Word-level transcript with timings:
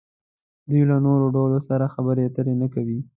دوی 0.69 0.83
له 0.89 0.97
نورو 1.05 1.25
ډلو 1.35 1.59
سره 1.69 1.93
خبرې 1.95 2.21
اترې 2.27 2.53
نه 2.61 2.67
کوي. 2.73 2.99